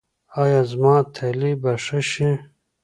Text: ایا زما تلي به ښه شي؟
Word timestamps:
ایا 0.41 0.61
زما 0.71 0.95
تلي 1.15 1.51
به 1.61 1.71
ښه 1.85 1.99
شي؟ 2.09 2.29